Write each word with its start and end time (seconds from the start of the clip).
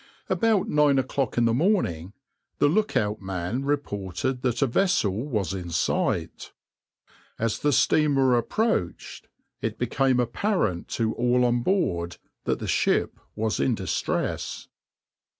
About 0.29 0.67
nine 0.67 0.97
o'clock 0.97 1.37
in 1.37 1.45
the 1.45 1.53
morning 1.53 2.13
the 2.57 2.67
look 2.67 2.97
out 2.97 3.21
man 3.21 3.63
reported 3.63 4.41
that 4.41 4.63
a 4.63 4.65
vessel 4.65 5.11
was 5.27 5.53
in 5.53 5.69
sight. 5.69 6.53
As 7.37 7.59
the 7.59 7.71
steamer 7.71 8.35
approached, 8.35 9.27
it 9.61 9.77
became 9.77 10.19
apparent 10.19 10.87
to 10.97 11.13
all 11.13 11.45
on 11.45 11.61
board 11.61 12.17
that 12.45 12.57
the 12.57 12.67
ship 12.67 13.19
was 13.35 13.59
in 13.59 13.75
distress. 13.75 14.67